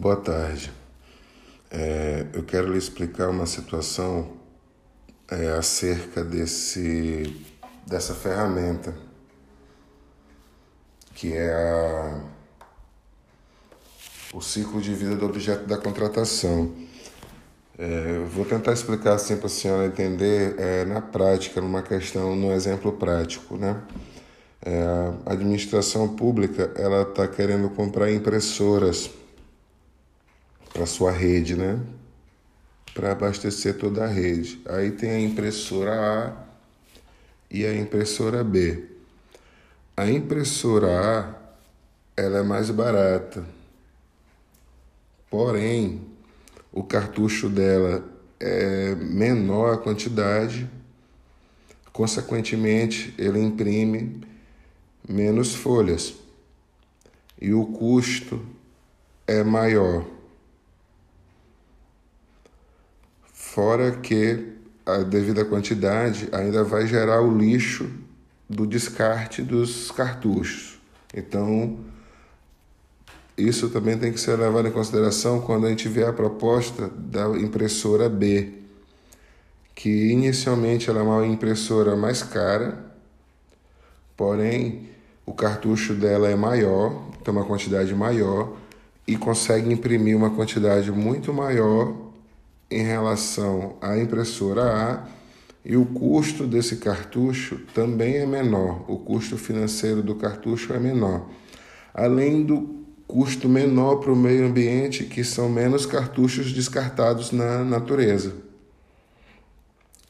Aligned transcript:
Boa 0.00 0.14
tarde. 0.14 0.72
É, 1.72 2.24
eu 2.32 2.44
quero 2.44 2.70
lhe 2.70 2.78
explicar 2.78 3.30
uma 3.30 3.46
situação 3.46 4.36
é, 5.28 5.48
acerca 5.48 6.22
desse, 6.22 7.44
dessa 7.84 8.14
ferramenta 8.14 8.94
que 11.16 11.32
é 11.32 11.52
a, 11.52 12.20
o 14.32 14.40
ciclo 14.40 14.80
de 14.80 14.94
vida 14.94 15.16
do 15.16 15.26
objeto 15.26 15.66
da 15.66 15.76
contratação. 15.76 16.72
É, 17.76 18.20
vou 18.32 18.44
tentar 18.44 18.74
explicar 18.74 19.14
assim 19.14 19.36
para 19.36 19.46
a 19.46 19.50
senhora 19.50 19.86
entender 19.86 20.54
é, 20.60 20.84
na 20.84 21.00
prática, 21.00 21.60
numa 21.60 21.82
questão, 21.82 22.36
num 22.36 22.52
exemplo 22.52 22.92
prático, 22.92 23.56
né? 23.56 23.82
É, 24.64 24.80
a 25.26 25.32
administração 25.32 26.14
pública 26.14 26.70
ela 26.76 27.02
está 27.02 27.26
querendo 27.26 27.68
comprar 27.70 28.12
impressoras 28.12 29.10
para 30.78 30.86
sua 30.86 31.10
rede, 31.10 31.56
né? 31.56 31.80
Para 32.94 33.10
abastecer 33.10 33.76
toda 33.76 34.04
a 34.04 34.06
rede. 34.06 34.62
Aí 34.64 34.92
tem 34.92 35.10
a 35.10 35.20
impressora 35.20 35.92
A 35.92 36.36
e 37.50 37.66
a 37.66 37.74
impressora 37.74 38.44
B. 38.44 38.84
A 39.96 40.08
impressora 40.08 40.86
A 40.86 41.34
ela 42.16 42.38
é 42.38 42.42
mais 42.44 42.70
barata. 42.70 43.44
Porém, 45.28 46.00
o 46.72 46.84
cartucho 46.84 47.48
dela 47.48 48.04
é 48.38 48.94
menor 48.94 49.74
a 49.74 49.78
quantidade, 49.78 50.70
consequentemente, 51.92 53.12
ele 53.18 53.40
imprime 53.40 54.20
menos 55.08 55.56
folhas 55.56 56.14
e 57.40 57.52
o 57.52 57.66
custo 57.66 58.40
é 59.26 59.42
maior. 59.42 60.17
Fora 63.48 63.92
que 63.92 64.52
a 64.84 64.98
devida 64.98 65.42
quantidade 65.42 66.28
ainda 66.32 66.62
vai 66.62 66.86
gerar 66.86 67.22
o 67.22 67.36
lixo 67.36 67.90
do 68.48 68.66
descarte 68.66 69.40
dos 69.42 69.90
cartuchos. 69.90 70.78
Então, 71.14 71.78
isso 73.38 73.70
também 73.70 73.96
tem 73.96 74.12
que 74.12 74.20
ser 74.20 74.36
levado 74.38 74.68
em 74.68 74.70
consideração 74.70 75.40
quando 75.40 75.66
a 75.66 75.70
gente 75.70 75.88
vê 75.88 76.04
a 76.04 76.12
proposta 76.12 76.90
da 76.94 77.26
impressora 77.38 78.06
B, 78.06 78.52
que 79.74 80.12
inicialmente 80.12 80.90
ela 80.90 81.00
é 81.00 81.02
uma 81.02 81.26
impressora 81.26 81.96
mais 81.96 82.22
cara, 82.22 82.78
porém 84.14 84.90
o 85.24 85.32
cartucho 85.32 85.94
dela 85.94 86.28
é 86.28 86.36
maior, 86.36 87.10
tem 87.24 87.32
uma 87.32 87.46
quantidade 87.46 87.94
maior 87.94 88.54
e 89.06 89.16
consegue 89.16 89.72
imprimir 89.72 90.14
uma 90.14 90.28
quantidade 90.28 90.92
muito 90.92 91.32
maior 91.32 92.07
em 92.70 92.82
relação 92.82 93.76
à 93.80 93.98
impressora 93.98 94.62
A 94.62 95.08
e 95.64 95.76
o 95.76 95.84
custo 95.84 96.46
desse 96.46 96.76
cartucho 96.76 97.60
também 97.74 98.16
é 98.16 98.26
menor, 98.26 98.84
o 98.88 98.98
custo 98.98 99.36
financeiro 99.36 100.02
do 100.02 100.14
cartucho 100.14 100.72
é 100.72 100.78
menor. 100.78 101.28
Além 101.92 102.44
do 102.44 102.78
custo 103.06 103.48
menor 103.48 103.96
para 103.96 104.12
o 104.12 104.16
meio 104.16 104.46
ambiente, 104.46 105.04
que 105.04 105.24
são 105.24 105.48
menos 105.48 105.86
cartuchos 105.86 106.52
descartados 106.52 107.32
na 107.32 107.64
natureza. 107.64 108.34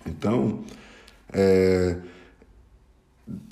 Então, 0.05 0.64
é, 1.33 1.97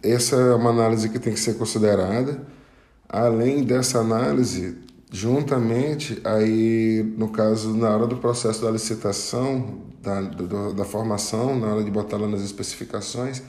essa 0.02 0.36
é 0.36 0.54
uma 0.54 0.70
análise 0.70 1.08
que 1.08 1.18
tem 1.18 1.32
que 1.32 1.40
ser 1.40 1.54
considerada. 1.54 2.40
Além 3.08 3.62
dessa 3.62 4.00
análise, 4.00 4.76
Juntamente, 5.10 6.20
aí, 6.24 7.02
no 7.16 7.28
caso, 7.28 7.74
na 7.76 7.90
hora 7.90 8.06
do 8.06 8.16
processo 8.16 8.62
da 8.62 8.70
licitação, 8.70 9.82
da, 10.02 10.20
do, 10.20 10.74
da 10.74 10.84
formação, 10.84 11.58
na 11.58 11.68
hora 11.68 11.84
de 11.84 11.90
botar 11.90 12.16
lá 12.16 12.26
nas 12.26 12.42
especificações, 12.42 13.42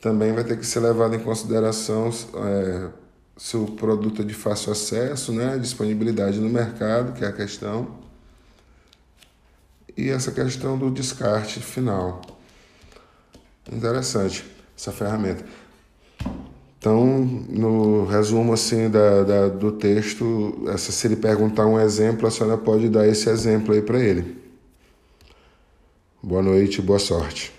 também 0.00 0.32
vai 0.32 0.44
ter 0.44 0.58
que 0.58 0.66
ser 0.66 0.80
levado 0.80 1.14
em 1.14 1.18
consideração 1.18 2.10
é, 2.36 2.90
se 3.36 3.56
o 3.56 3.66
produto 3.66 4.22
é 4.22 4.24
de 4.24 4.34
fácil 4.34 4.72
acesso, 4.72 5.32
né, 5.32 5.58
disponibilidade 5.58 6.38
no 6.38 6.48
mercado, 6.48 7.14
que 7.14 7.24
é 7.24 7.28
a 7.28 7.32
questão, 7.32 7.98
e 9.96 10.10
essa 10.10 10.30
questão 10.30 10.76
do 10.76 10.90
descarte 10.90 11.60
final. 11.60 12.20
Interessante 13.72 14.44
essa 14.76 14.92
ferramenta. 14.92 15.44
Então, 16.84 17.06
no 17.48 18.04
resumo 18.04 18.52
assim 18.52 18.90
da, 18.90 19.22
da, 19.22 19.48
do 19.48 19.72
texto, 19.72 20.66
essa, 20.68 20.92
se 20.92 21.06
ele 21.06 21.16
perguntar 21.16 21.64
um 21.64 21.80
exemplo, 21.80 22.28
a 22.28 22.30
senhora 22.30 22.58
pode 22.58 22.90
dar 22.90 23.08
esse 23.08 23.26
exemplo 23.30 23.72
aí 23.72 23.80
para 23.80 23.98
ele. 23.98 24.36
Boa 26.22 26.42
noite, 26.42 26.82
boa 26.82 26.98
sorte. 26.98 27.54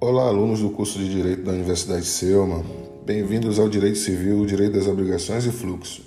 Olá, 0.00 0.28
alunos 0.28 0.60
do 0.60 0.70
curso 0.70 0.98
de 0.98 1.10
Direito 1.10 1.42
da 1.42 1.52
Universidade 1.52 2.06
Selma. 2.06 2.64
Bem-vindos 3.04 3.58
ao 3.58 3.68
Direito 3.68 3.98
Civil, 3.98 4.46
Direito 4.46 4.78
das 4.78 4.86
Obrigações 4.86 5.44
e 5.44 5.52
Fluxo. 5.52 6.06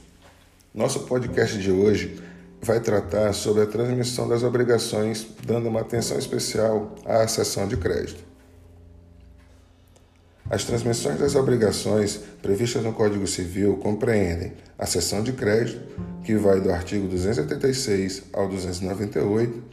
Nosso 0.73 1.01
podcast 1.01 1.59
de 1.59 1.69
hoje 1.69 2.19
vai 2.61 2.79
tratar 2.79 3.33
sobre 3.33 3.63
a 3.63 3.65
transmissão 3.65 4.27
das 4.27 4.43
obrigações, 4.43 5.27
dando 5.45 5.69
uma 5.69 5.81
atenção 5.81 6.17
especial 6.17 6.95
à 7.05 7.27
cessão 7.27 7.67
de 7.67 7.77
crédito. 7.77 8.23
As 10.49 10.63
transmissões 10.63 11.19
das 11.19 11.35
obrigações 11.35 12.19
previstas 12.41 12.83
no 12.83 12.91
Código 12.91 13.27
Civil 13.27 13.77
compreendem 13.77 14.53
a 14.79 14.85
cessão 14.87 15.21
de 15.21 15.31
crédito, 15.31 15.79
que 16.23 16.35
vai 16.35 16.59
do 16.59 16.71
artigo 16.71 17.07
286 17.07 18.23
ao 18.33 18.47
298, 18.47 19.63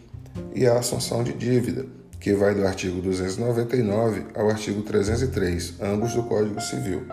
e 0.54 0.66
a 0.66 0.78
assunção 0.78 1.24
de 1.24 1.32
dívida, 1.32 1.86
que 2.20 2.34
vai 2.34 2.54
do 2.54 2.66
artigo 2.66 3.00
299 3.00 4.26
ao 4.34 4.50
artigo 4.50 4.82
303, 4.82 5.74
ambos 5.80 6.12
do 6.12 6.22
Código 6.24 6.60
Civil. 6.60 7.06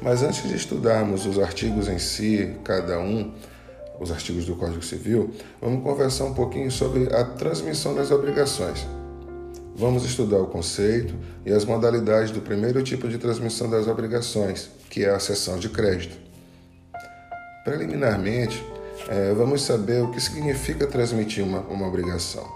Mas 0.00 0.22
antes 0.22 0.48
de 0.48 0.54
estudarmos 0.54 1.26
os 1.26 1.38
artigos 1.40 1.88
em 1.88 1.98
si, 1.98 2.56
cada 2.62 2.98
um, 3.00 3.32
os 4.02 4.10
artigos 4.10 4.44
do 4.44 4.56
Código 4.56 4.82
Civil, 4.82 5.30
vamos 5.60 5.82
conversar 5.82 6.24
um 6.24 6.34
pouquinho 6.34 6.70
sobre 6.70 7.14
a 7.14 7.24
transmissão 7.24 7.94
das 7.94 8.10
obrigações. 8.10 8.86
Vamos 9.76 10.04
estudar 10.04 10.38
o 10.38 10.46
conceito 10.46 11.14
e 11.46 11.52
as 11.52 11.64
modalidades 11.64 12.30
do 12.30 12.40
primeiro 12.40 12.82
tipo 12.82 13.08
de 13.08 13.16
transmissão 13.16 13.70
das 13.70 13.86
obrigações, 13.86 14.68
que 14.90 15.04
é 15.04 15.10
a 15.10 15.18
cessão 15.18 15.58
de 15.58 15.68
crédito. 15.68 16.16
Preliminarmente, 17.64 18.62
é, 19.08 19.32
vamos 19.32 19.62
saber 19.62 20.02
o 20.02 20.10
que 20.10 20.20
significa 20.20 20.86
transmitir 20.86 21.44
uma, 21.44 21.60
uma 21.60 21.86
obrigação. 21.86 22.46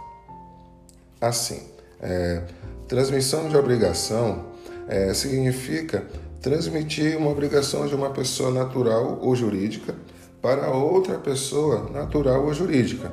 Assim, 1.20 1.62
é, 2.00 2.42
transmissão 2.86 3.48
de 3.48 3.56
obrigação 3.56 4.46
é, 4.88 5.14
significa 5.14 6.04
transmitir 6.42 7.16
uma 7.16 7.30
obrigação 7.30 7.86
de 7.86 7.94
uma 7.94 8.10
pessoa 8.10 8.50
natural 8.50 9.18
ou 9.22 9.34
jurídica 9.34 9.94
para 10.46 10.70
outra 10.70 11.18
pessoa 11.18 11.90
natural 11.90 12.44
ou 12.44 12.54
jurídica. 12.54 13.12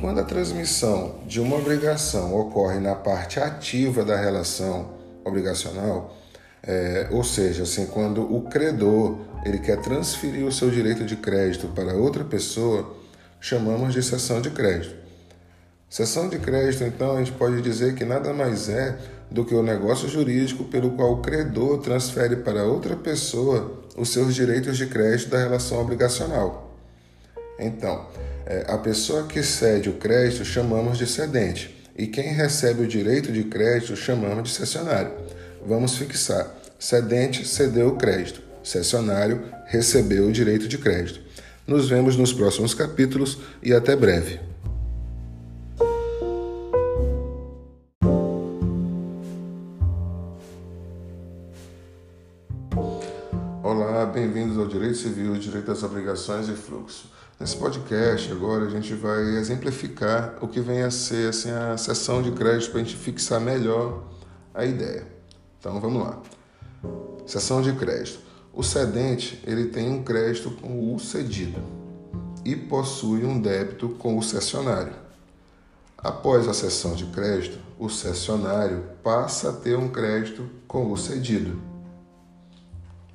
Quando 0.00 0.18
a 0.18 0.24
transmissão 0.24 1.16
de 1.26 1.38
uma 1.42 1.56
obrigação 1.56 2.34
ocorre 2.34 2.80
na 2.80 2.94
parte 2.94 3.38
ativa 3.38 4.02
da 4.02 4.16
relação 4.16 4.94
obrigacional, 5.22 6.16
é, 6.62 7.08
ou 7.10 7.22
seja, 7.22 7.64
assim, 7.64 7.84
quando 7.84 8.22
o 8.34 8.48
credor 8.48 9.18
ele 9.44 9.58
quer 9.58 9.76
transferir 9.82 10.46
o 10.46 10.50
seu 10.50 10.70
direito 10.70 11.04
de 11.04 11.16
crédito 11.16 11.68
para 11.68 11.92
outra 11.92 12.24
pessoa, 12.24 12.96
chamamos 13.38 13.92
de 13.92 14.02
cessão 14.02 14.40
de 14.40 14.48
crédito. 14.48 14.94
Cessão 15.86 16.30
de 16.30 16.38
crédito, 16.38 16.82
então, 16.82 17.16
a 17.16 17.18
gente 17.18 17.32
pode 17.32 17.60
dizer 17.60 17.94
que 17.94 18.06
nada 18.06 18.32
mais 18.32 18.70
é 18.70 18.96
do 19.30 19.44
que 19.44 19.54
o 19.54 19.62
negócio 19.62 20.08
jurídico 20.08 20.64
pelo 20.64 20.90
qual 20.90 21.12
o 21.12 21.22
credor 21.22 21.78
transfere 21.78 22.36
para 22.36 22.64
outra 22.64 22.96
pessoa 22.96 23.80
os 23.96 24.08
seus 24.10 24.34
direitos 24.34 24.76
de 24.76 24.86
crédito 24.86 25.30
da 25.30 25.38
relação 25.38 25.80
obrigacional. 25.80 26.76
Então, 27.58 28.06
é, 28.46 28.64
a 28.66 28.78
pessoa 28.78 29.26
que 29.26 29.42
cede 29.42 29.88
o 29.88 29.94
crédito 29.94 30.44
chamamos 30.44 30.98
de 30.98 31.06
cedente 31.06 31.76
e 31.96 32.06
quem 32.06 32.32
recebe 32.32 32.82
o 32.82 32.88
direito 32.88 33.30
de 33.30 33.44
crédito 33.44 33.94
chamamos 33.94 34.44
de 34.44 34.50
cessionário. 34.56 35.12
Vamos 35.64 35.96
fixar: 35.96 36.52
cedente 36.78 37.46
cedeu 37.46 37.88
o 37.88 37.96
crédito, 37.96 38.42
cessionário 38.64 39.42
recebeu 39.66 40.26
o 40.26 40.32
direito 40.32 40.66
de 40.66 40.78
crédito. 40.78 41.20
Nos 41.66 41.88
vemos 41.88 42.16
nos 42.16 42.32
próximos 42.32 42.74
capítulos 42.74 43.38
e 43.62 43.72
até 43.72 43.94
breve. 43.94 44.49
Olá, 53.72 54.04
bem-vindos 54.04 54.58
ao 54.58 54.66
Direito 54.66 54.96
Civil, 54.96 55.32
Direito 55.34 55.66
das 55.66 55.84
Obrigações 55.84 56.48
e 56.48 56.54
Fluxo. 56.54 57.08
Nesse 57.38 57.56
podcast, 57.56 58.32
agora, 58.32 58.64
a 58.64 58.68
gente 58.68 58.92
vai 58.94 59.22
exemplificar 59.36 60.34
o 60.40 60.48
que 60.48 60.60
vem 60.60 60.82
a 60.82 60.90
ser 60.90 61.28
assim, 61.28 61.52
a 61.52 61.76
sessão 61.76 62.20
de 62.20 62.32
crédito 62.32 62.72
para 62.72 62.80
a 62.80 62.82
gente 62.82 62.96
fixar 62.96 63.40
melhor 63.40 64.02
a 64.52 64.64
ideia. 64.64 65.06
Então 65.60 65.80
vamos 65.80 66.02
lá. 66.02 66.20
Seção 67.24 67.62
de 67.62 67.72
crédito. 67.74 68.18
O 68.52 68.64
cedente 68.64 69.40
ele 69.46 69.66
tem 69.66 69.88
um 69.88 70.02
crédito 70.02 70.50
com 70.50 70.92
o 70.92 70.98
cedido 70.98 71.62
e 72.44 72.56
possui 72.56 73.24
um 73.24 73.40
débito 73.40 73.90
com 73.90 74.18
o 74.18 74.22
cessionário. 74.22 74.94
Após 75.96 76.48
a 76.48 76.52
cessão 76.52 76.96
de 76.96 77.06
crédito, 77.06 77.60
o 77.78 77.88
cessionário 77.88 78.82
passa 79.00 79.50
a 79.50 79.52
ter 79.52 79.78
um 79.78 79.88
crédito 79.88 80.44
com 80.66 80.90
o 80.90 80.96
cedido. 80.96 81.69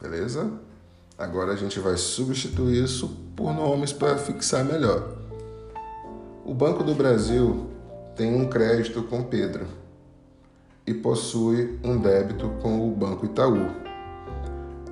Beleza? 0.06 0.52
Agora 1.18 1.54
a 1.54 1.56
gente 1.56 1.80
vai 1.80 1.98
substituir 1.98 2.84
isso 2.84 3.10
por 3.36 3.52
nomes 3.52 3.92
para 3.92 4.16
fixar 4.20 4.64
melhor. 4.64 5.16
O 6.46 6.54
Banco 6.54 6.84
do 6.84 6.94
Brasil 6.94 7.66
tem 8.16 8.32
um 8.40 8.48
crédito 8.48 9.02
com 9.02 9.24
Pedro 9.24 9.66
e 10.86 10.94
possui 10.94 11.80
um 11.84 11.98
débito 11.98 12.50
com 12.62 12.88
o 12.88 12.92
Banco 12.92 13.26
Itaú. 13.26 13.72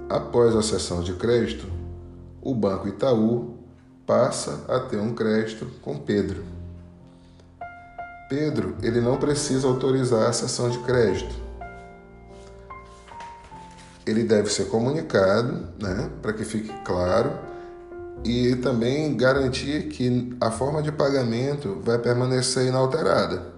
Após 0.10 0.56
a 0.56 0.64
cessão 0.64 1.04
de 1.04 1.14
crédito, 1.14 1.68
o 2.42 2.56
Banco 2.56 2.88
Itaú 2.88 3.56
passa 4.08 4.66
a 4.68 4.80
ter 4.80 4.98
um 4.98 5.14
crédito 5.14 5.68
com 5.84 5.96
Pedro. 5.96 6.44
Pedro, 8.28 8.76
ele 8.82 9.00
não 9.00 9.18
precisa 9.18 9.68
autorizar 9.68 10.28
a 10.28 10.34
cessão 10.34 10.72
de 10.72 10.80
crédito. 10.80 11.43
Ele 14.06 14.24
deve 14.24 14.50
ser 14.50 14.66
comunicado, 14.66 15.68
né, 15.80 16.10
para 16.22 16.34
que 16.34 16.44
fique 16.44 16.72
claro, 16.84 17.32
e 18.24 18.56
também 18.58 19.16
garantir 19.16 19.90
que 19.90 20.36
a 20.40 20.52
forma 20.52 20.82
de 20.82 20.92
pagamento 20.92 21.80
vai 21.84 21.98
permanecer 21.98 22.68
inalterada. 22.68 23.54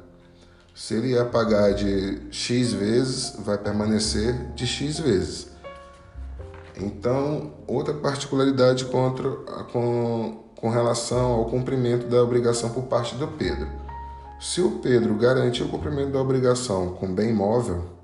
Se 0.73 0.93
ele 0.95 1.09
ia 1.11 1.23
pagar 1.23 1.73
de 1.73 2.21
X 2.31 2.73
vezes, 2.73 3.35
vai 3.39 3.57
permanecer 3.57 4.53
de 4.53 4.67
X 4.67 4.99
vezes. 4.99 5.47
Então, 6.77 7.53
outra 7.65 7.93
particularidade 7.93 8.85
contra, 8.85 9.29
com, 9.71 10.43
com 10.55 10.69
relação 10.69 11.31
ao 11.31 11.45
cumprimento 11.45 12.07
da 12.07 12.21
obrigação 12.21 12.69
por 12.71 12.83
parte 12.83 13.15
do 13.15 13.27
Pedro. 13.27 13.69
Se 14.39 14.59
o 14.59 14.71
Pedro 14.79 15.15
garantir 15.15 15.63
o 15.63 15.69
cumprimento 15.69 16.11
da 16.11 16.19
obrigação 16.19 16.89
com 16.89 17.07
bem 17.07 17.29
imóvel, 17.29 17.94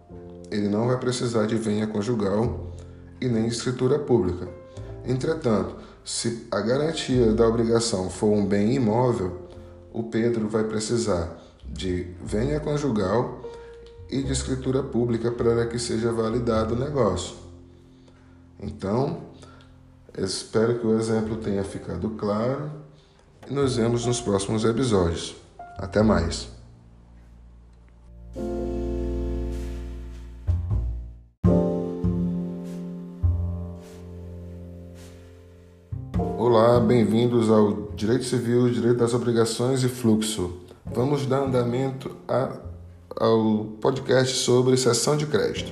ele 0.51 0.67
não 0.67 0.87
vai 0.87 0.97
precisar 0.97 1.45
de 1.47 1.55
venha 1.55 1.87
conjugal 1.87 2.71
e 3.19 3.27
nem 3.27 3.47
de 3.47 3.55
escritura 3.55 3.97
pública. 3.97 4.47
Entretanto, 5.05 5.75
se 6.03 6.47
a 6.51 6.59
garantia 6.59 7.33
da 7.33 7.47
obrigação 7.47 8.09
for 8.09 8.27
um 8.27 8.45
bem 8.45 8.73
imóvel, 8.75 9.49
o 9.93 10.03
Pedro 10.03 10.47
vai 10.49 10.63
precisar 10.63 11.37
de 11.67 12.07
venha 12.23 12.59
conjugal 12.59 13.41
e 14.09 14.21
de 14.21 14.31
escritura 14.31 14.83
pública 14.83 15.31
para 15.31 15.65
que 15.67 15.79
seja 15.79 16.11
validado 16.11 16.75
o 16.75 16.79
negócio. 16.79 17.35
Então, 18.61 19.21
espero 20.17 20.79
que 20.79 20.85
o 20.85 20.99
exemplo 20.99 21.37
tenha 21.37 21.63
ficado 21.63 22.09
claro 22.11 22.69
e 23.49 23.53
nos 23.53 23.77
vemos 23.77 24.05
nos 24.05 24.19
próximos 24.19 24.65
episódios. 24.65 25.35
Até 25.77 26.03
mais. 26.03 26.60
Olá, 36.53 36.81
bem-vindos 36.81 37.49
ao 37.49 37.71
Direito 37.95 38.25
Civil, 38.25 38.69
Direito 38.69 38.97
das 38.97 39.13
Obrigações 39.13 39.85
e 39.85 39.87
Fluxo. 39.87 40.57
Vamos 40.85 41.25
dar 41.25 41.43
andamento 41.43 42.13
a, 42.27 42.57
ao 43.15 43.67
podcast 43.79 44.35
sobre 44.35 44.75
cessão 44.75 45.15
de 45.15 45.25
crédito. 45.27 45.71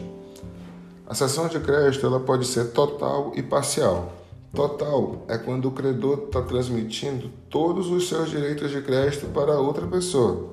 A 1.05 1.13
cessão 1.13 1.49
de 1.49 1.59
crédito 1.59 2.05
ela 2.05 2.21
pode 2.21 2.47
ser 2.47 2.71
total 2.71 3.33
e 3.35 3.43
parcial. 3.43 4.13
Total 4.55 5.25
é 5.27 5.37
quando 5.37 5.67
o 5.67 5.71
credor 5.71 6.27
está 6.27 6.41
transmitindo 6.43 7.29
todos 7.49 7.91
os 7.91 8.07
seus 8.07 8.29
direitos 8.29 8.71
de 8.71 8.81
crédito 8.81 9.25
para 9.33 9.59
outra 9.59 9.85
pessoa. 9.85 10.51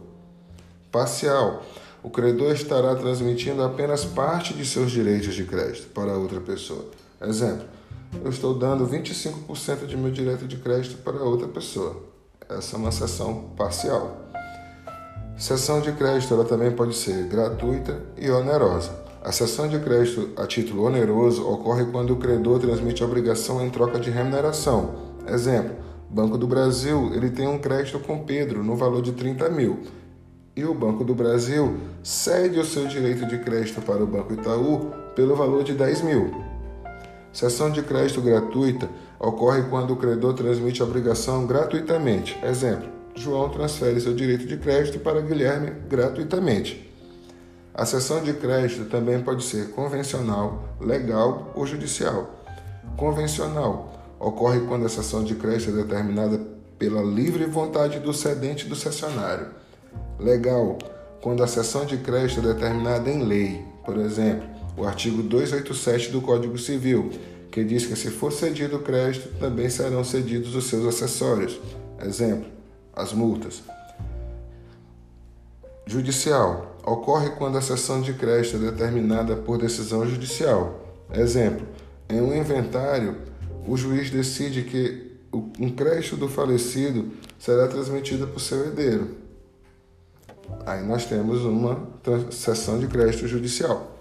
Parcial. 0.91 1.63
O 2.03 2.11
credor 2.11 2.51
estará 2.51 2.97
transmitindo 2.97 3.63
apenas 3.63 4.05
parte 4.05 4.53
de 4.55 4.67
seus 4.67 4.91
direitos 4.91 5.37
de 5.37 5.45
crédito 5.45 5.87
para 5.93 6.19
outra 6.19 6.41
pessoa. 6.41 6.85
Exemplo: 7.23 7.77
eu 8.23 8.31
estou 8.31 8.55
dando 8.55 8.87
25% 8.87 9.87
de 9.87 9.97
meu 9.97 10.11
direito 10.11 10.47
de 10.47 10.57
crédito 10.57 11.03
para 11.03 11.23
outra 11.23 11.49
pessoa. 11.49 12.03
Essa 12.49 12.77
é 12.77 12.79
uma 12.79 12.93
sessão 12.93 13.51
parcial. 13.57 14.31
Sessão 15.37 15.81
de 15.81 15.93
crédito 15.93 16.33
ela 16.33 16.45
também 16.45 16.71
pode 16.71 16.95
ser 16.95 17.25
gratuita 17.25 18.03
e 18.17 18.31
onerosa. 18.31 18.91
A 19.23 19.33
cessão 19.33 19.69
de 19.69 19.79
crédito 19.79 20.31
a 20.37 20.47
título 20.47 20.85
oneroso 20.85 21.47
ocorre 21.47 21.85
quando 21.87 22.13
o 22.13 22.17
credor 22.17 22.61
transmite 22.61 23.03
obrigação 23.03 23.65
em 23.65 23.71
troca 23.71 23.99
de 23.99 24.11
remuneração. 24.11 24.95
Exemplo: 25.29 25.77
Banco 26.09 26.39
do 26.39 26.47
Brasil 26.47 27.13
ele 27.15 27.31
tem 27.31 27.49
um 27.49 27.59
crédito 27.59 27.99
com 27.99 28.25
Pedro 28.25 28.63
no 28.63 28.77
valor 28.77 29.03
de 29.03 29.13
30 29.13 29.49
mil 29.51 29.81
e 30.57 30.65
o 30.65 30.73
Banco 30.73 31.05
do 31.05 31.15
Brasil 31.15 31.77
cede 32.03 32.59
o 32.59 32.65
seu 32.65 32.87
direito 32.87 33.27
de 33.27 33.39
crédito 33.39 33.83
para 33.83 34.03
o 34.03 34.07
Banco 34.07 34.33
Itaú 34.33 34.91
pelo 35.15 35.37
valor 35.37 35.63
de 35.63 35.75
10 35.75 36.01
mil. 36.01 36.46
Cessão 37.37 37.71
de 37.71 37.83
crédito 37.83 38.23
gratuita 38.23 38.89
ocorre 39.21 39.65
quando 39.65 39.93
o 39.93 39.97
credor 39.97 40.33
transmite 40.33 40.83
obrigação 40.83 41.47
gratuitamente. 41.47 42.35
Exemplo: 42.43 42.89
João 43.15 43.51
transfere 43.51 44.01
seu 44.01 44.15
direito 44.15 44.47
de 44.47 44.57
crédito 44.57 44.99
para 45.01 45.21
Guilherme 45.21 45.71
gratuitamente. 45.87 46.91
A 47.75 47.85
cessão 47.85 48.23
de 48.23 48.33
crédito 48.33 48.87
também 48.87 49.21
pode 49.21 49.45
ser 49.45 49.69
convencional, 49.73 50.67
legal 50.81 51.53
ou 51.55 51.67
judicial. 51.67 52.43
Convencional 52.97 53.93
ocorre 54.19 54.61
quando 54.61 54.87
a 54.87 54.89
cessão 54.89 55.23
de 55.23 55.35
crédito 55.35 55.73
é 55.73 55.83
determinada 55.83 56.41
pela 56.79 57.03
livre 57.03 57.45
vontade 57.45 57.99
do 57.99 58.15
cedente 58.15 58.67
do 58.67 58.75
cessionário. 58.75 59.49
Legal, 60.19 60.79
quando 61.21 61.43
a 61.43 61.47
cessão 61.47 61.85
de 61.85 61.99
crédito 61.99 62.41
é 62.41 62.55
determinada 62.55 63.11
em 63.11 63.23
lei, 63.23 63.63
por 63.85 63.99
exemplo, 63.99 64.56
o 64.77 64.85
artigo 64.85 65.23
287 65.23 66.11
do 66.11 66.21
Código 66.21 66.59
Civil, 66.59 67.11
que 67.51 67.65
diz 67.65 67.87
que 67.87 67.97
se 67.97 68.11
for 68.11 68.33
cedido 68.33 68.77
o 68.77 68.83
crédito, 68.83 69.29
também 69.39 69.71
serão 69.71 70.05
cedidos 70.05 70.55
os 70.55 70.67
seus 70.67 70.87
acessórios. 70.87 71.59
Exemplo, 72.05 72.47
as 72.95 73.13
multas. 73.13 73.63
Judicial 75.87 76.77
ocorre 76.85 77.31
quando 77.31 77.57
a 77.57 77.63
cessão 77.63 78.01
de 78.01 78.13
crédito 78.13 78.57
é 78.57 78.71
determinada 78.71 79.37
por 79.37 79.57
decisão 79.57 80.07
judicial. 80.07 80.81
Exemplo: 81.15 81.67
em 82.09 82.21
um 82.21 82.37
inventário, 82.37 83.17
o 83.67 83.77
juiz 83.77 84.11
decide 84.11 84.63
que 84.63 85.17
um 85.33 85.71
crédito 85.71 86.17
do 86.17 86.29
falecido 86.29 87.13
será 87.39 87.69
transmitido 87.69 88.27
para 88.27 88.37
o 88.37 88.41
seu 88.41 88.67
herdeiro. 88.67 89.17
Aí 90.65 90.85
nós 90.85 91.07
temos 91.07 91.43
uma 91.45 91.89
cessão 92.31 92.79
de 92.79 92.87
crédito 92.87 93.27
judicial. 93.27 93.96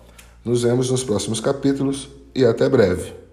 Nos 0.45 0.61
vemos 0.61 0.91
nos 0.91 1.03
próximos 1.03 1.41
capítulos 1.41 2.07
e 2.35 2.45
até 2.45 2.69
breve. 2.69 3.24